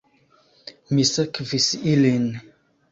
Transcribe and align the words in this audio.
Mi 0.93 1.07
sekvis 1.11 1.69
ilin. 1.97 2.29